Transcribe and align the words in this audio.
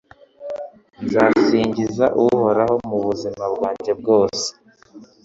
Nzasingiza 1.05 2.05
Uhoraho 2.23 2.75
mu 2.89 2.97
buzima 3.05 3.43
bwanjye 3.53 3.91
bwose 3.99 4.47